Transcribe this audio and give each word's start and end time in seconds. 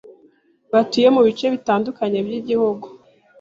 batuye 0.73 1.07
mu 1.15 1.21
bice 1.27 1.45
bitandukanye 1.53 2.19
by’igihugu 2.25 2.85